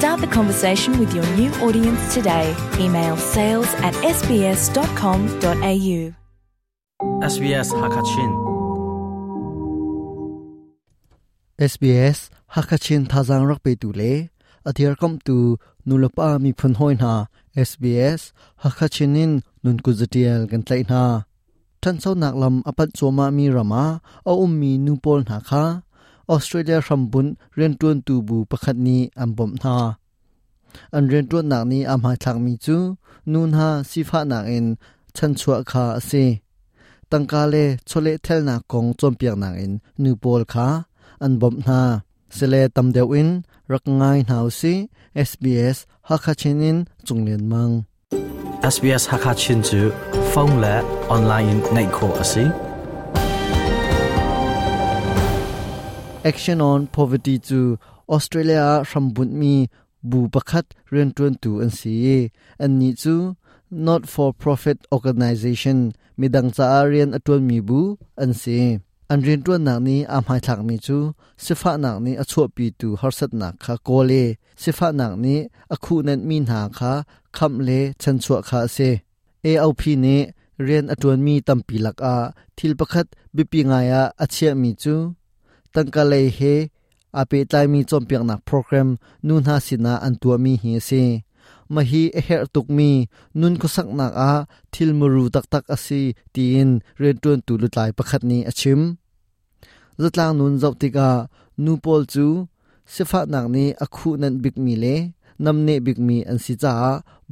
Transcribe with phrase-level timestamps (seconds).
[0.00, 2.56] Start the conversation with your new audience today.
[2.80, 6.00] Email sales at sbs.com.au.
[7.32, 8.30] SBS Hakachin.
[11.72, 12.18] SBS
[12.56, 14.32] Hakachin thazang rak pe tu le.
[14.64, 15.36] Athir kom tu
[15.86, 17.12] nulapa mi phun hoi na.
[17.68, 18.32] SBS
[18.64, 21.28] Hakachinin nun ku zatial kan tlai na.
[21.82, 25.64] Than so nak lam apat choma mi rama a um mi nu pol na kha
[26.34, 27.26] Australia rambun
[27.58, 29.74] ren tuan tu bu pakhat ni ambom na
[30.96, 32.76] an ren tuan nak ni am ha thak mi chu,
[33.32, 34.66] nun ha sifa nak in
[35.16, 36.24] chan chua kha ase
[37.10, 40.68] tangka le chole thel na kong chom piak nak in nu pol kha,
[41.24, 41.80] an bom na
[42.36, 43.30] sele tam deu in
[43.72, 44.74] rak ngai nau si
[45.28, 47.74] SBS hakachinin chunglen mang.
[48.74, 49.80] SBS Hakachin chu
[50.32, 50.74] phone la
[51.16, 52.44] online nei kho asi
[56.28, 57.60] Action on Poverty จู
[58.10, 59.54] ออสเตรเลียรัมบุนมี
[60.10, 61.94] บูประคัดเรียนตวนตูอันซี
[62.62, 63.14] อันนี้จู
[63.86, 65.78] not for profit organization
[66.20, 67.80] มีดังจะเรียนอตวนมีบู
[68.20, 68.58] อันซี
[69.10, 70.98] อันเรียนตวนหนักนี้อามหายถักมีจู
[71.44, 74.12] สิฟะหนักนี้อชวปีตูฮอร์สตหนักคาโกเล
[74.62, 75.38] สิฟะหนักนี้
[75.72, 76.92] อคูนั้นมีหนาคา
[77.36, 77.70] คำเล
[78.02, 78.76] ชันชวคาเซ
[79.42, 80.20] เอเอาพีนี้
[80.64, 82.16] เรียนอตวนมีตัมปีหลักอา
[82.56, 83.06] ทิลประคัด
[83.36, 84.96] บิปีงายาอเชียมีจู
[86.12, 86.54] lei he
[87.20, 88.88] ape tlai mi chompiak na program
[89.26, 91.02] nun ha sina an tua mi hi se
[91.74, 92.90] mahi a her tuk mi,
[93.40, 94.32] nun ko sak nak a,
[94.72, 96.02] thil muru tak tak asi
[96.34, 98.80] tin ren tun tu lutlai pakhat ni achim
[100.00, 101.10] zatlang nun zautika
[101.64, 102.26] nu pol chu
[102.94, 104.96] sifa nak ni akhu nan big mi le
[105.44, 106.74] namne big mi an si cha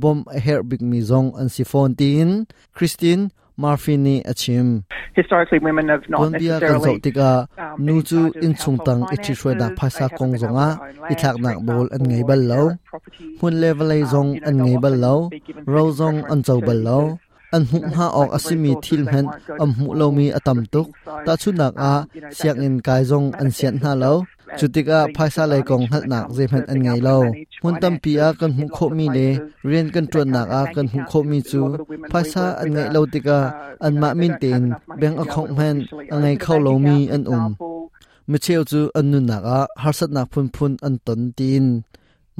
[0.00, 2.30] bom a her big mi zong an si phone tin
[2.76, 3.24] christine
[3.58, 4.84] marfini achim.
[5.14, 9.32] Historically women have not necessarily tika um, nu chu in chung tang household i chi
[9.32, 12.26] shwe da They kong zonga got their own i thak land, nak bol an example,
[12.28, 12.62] bal lo
[13.40, 15.14] hun level ai Um, zong an ngei bal lo
[15.74, 17.00] ro zong an chau bal lo
[17.56, 19.26] an hu ha ok asimi thil hen
[19.62, 20.88] am hu lo mi atam tuk.
[21.26, 24.14] ta chu nak a um, siang in kai zong an sian ha lo.
[24.58, 26.02] chutika phaisa lai kong hal
[27.66, 29.18] หุ่นตํมปีอากันหุโคมีเล
[29.66, 31.62] เรียนกันตรวจหนักอากันหุโคมีจู
[32.10, 33.40] ภาษาอันไงเลาติกา
[33.84, 34.62] อันมามินเตน
[34.98, 35.76] แบงอคองแมน
[36.12, 37.44] อันไงเข้าลงมีอันอุม
[38.30, 41.64] มเชลจูอันนุนหนักอาฮาร์สัตนักพุนพุนอันตนตีน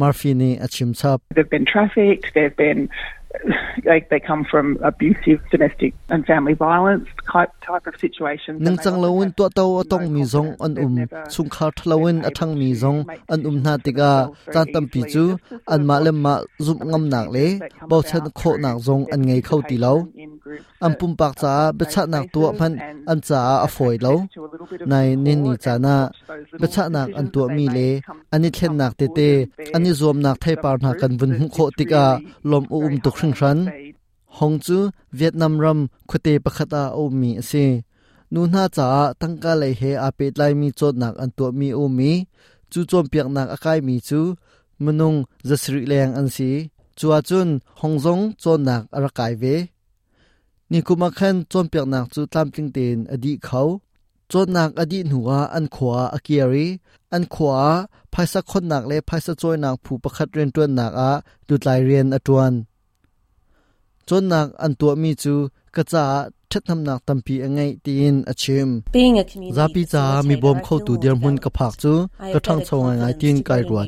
[0.00, 2.80] มาร์ฟีนีอชิมชับ They've been trafficked they've been
[3.84, 4.20] they
[8.84, 10.96] chang lawin to to atong mi zong an um
[11.30, 15.24] chung khar thlawin athang mi zong an um na tika chan tam pi chu
[15.66, 16.34] an ma of lem ma
[16.66, 17.46] zum ngam nak le
[17.88, 19.94] bo chen kho nak zong an ngei khau ti lo
[20.86, 22.72] an pum pak cha be cha nak tu spaces phan
[23.12, 24.14] an cha a foi lo.
[24.90, 25.94] Nai nin ni cha na
[26.60, 27.88] be cha nak an tu mi le.
[28.34, 29.28] Ani thlen nak te te
[29.76, 32.04] ani zom nak thai par na kan bun that hu kho tika
[32.50, 33.58] lom u um very tuk hring ran
[34.38, 34.78] hong chu
[35.18, 35.80] vietnam ram
[36.10, 37.66] khute pakhata o mi ase.
[38.32, 38.86] Nu na cha
[39.20, 42.12] tangka lai he a pe lai mi chot nak an tu mi o mi.
[42.72, 44.20] Chu chom piak nak akai mi chu.
[44.84, 45.18] Manung
[45.48, 46.50] zasri leng an si.
[46.98, 47.48] Chuachun
[47.80, 49.56] hongzong chonak arakai ve.
[50.76, 53.60] นี่คุมาขันจนเปียกนักจูตามติงเตนอดีเขา
[54.32, 56.66] จนนักอดีหนัวอันขวาอเกียรี
[57.12, 57.58] อันขวา
[58.12, 61.10] ภายสักคนหนักเลยภายสักจอยหนักผู้ประคัดเรียนตัวหนักอะ
[61.48, 62.52] ดูดลายเรียนอตวน
[64.08, 65.34] จนหนักอันตัวมีจู
[65.76, 66.04] กระจา
[66.50, 68.68] ชัดนำหนักตัมพีไงตีนอาชิม
[69.56, 71.92] ซาปิจามีบอมเข้าตูเดียมหุ่นกระผักจู
[72.34, 73.86] กระทั่งสชงไงตีนไกรวด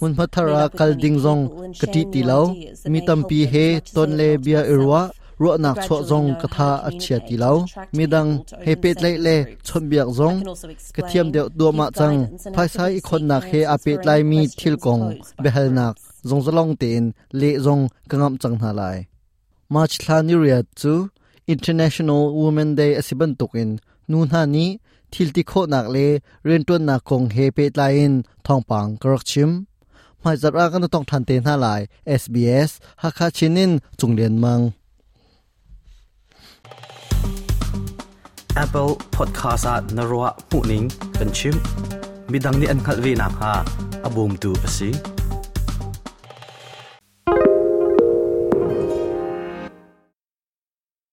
[0.00, 1.38] หุ่นพัทรากัลดิงซง
[1.80, 2.40] กระติตีเล้า
[2.92, 3.54] มีตัมพีเฮ
[3.96, 5.02] ตนเลเบียอิรวะ
[5.42, 7.50] รัวนักชอจงกทาอัจเชียติเลา
[7.96, 8.26] มีดัง
[8.64, 9.28] เฮเปตไลเล
[9.66, 10.34] ชนเบียกจง
[10.96, 12.14] กระเทียมเดียวตัวมาจัง
[12.54, 15.00] ภายซ้ายอีกคนนักเฮอาเปตไลมีทิลกง
[15.40, 15.94] เบฮลนัก
[16.28, 17.02] จงจะลองเตน
[17.38, 17.78] เล่จง
[18.10, 18.96] กระงำจังหาลาย
[19.72, 20.94] มาชลานิเรียจู
[21.52, 23.70] International Women Day อสิบันตุกิน
[24.10, 24.68] นูนานี้
[25.12, 26.06] ทิลติโคนักเล่
[26.44, 29.50] เรียนตัวนักกงเฮเปตไลน์ทองปังกรักชิม
[30.22, 31.80] มาจัรากันต้องทันเตนหาลาย
[32.20, 32.70] SBS
[33.02, 34.60] ฮักคาชินินจุงเรียนมัง
[38.56, 41.54] Apple Podcast at Narwa Puning Kanchim
[42.32, 43.52] Midang ni an khalvi na ha
[44.08, 44.90] abum tu asi